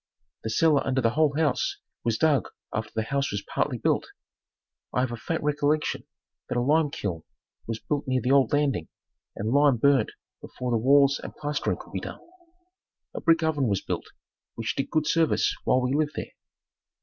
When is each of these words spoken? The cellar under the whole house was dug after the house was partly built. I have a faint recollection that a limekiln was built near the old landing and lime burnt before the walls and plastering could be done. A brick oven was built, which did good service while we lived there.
The 0.43 0.49
cellar 0.49 0.81
under 0.83 0.99
the 0.99 1.11
whole 1.11 1.37
house 1.37 1.77
was 2.03 2.17
dug 2.17 2.47
after 2.73 2.89
the 2.95 3.03
house 3.03 3.31
was 3.31 3.43
partly 3.43 3.77
built. 3.77 4.07
I 4.95 5.01
have 5.01 5.11
a 5.11 5.15
faint 5.15 5.43
recollection 5.43 6.07
that 6.49 6.57
a 6.57 6.59
limekiln 6.59 7.21
was 7.67 7.77
built 7.77 8.07
near 8.07 8.19
the 8.19 8.31
old 8.31 8.51
landing 8.51 8.87
and 9.35 9.53
lime 9.53 9.77
burnt 9.77 10.13
before 10.41 10.71
the 10.71 10.77
walls 10.77 11.19
and 11.23 11.35
plastering 11.35 11.77
could 11.79 11.93
be 11.93 11.99
done. 11.99 12.19
A 13.13 13.21
brick 13.21 13.43
oven 13.43 13.67
was 13.67 13.81
built, 13.81 14.05
which 14.55 14.75
did 14.75 14.89
good 14.89 15.05
service 15.05 15.55
while 15.65 15.81
we 15.83 15.93
lived 15.93 16.13
there. 16.15 16.31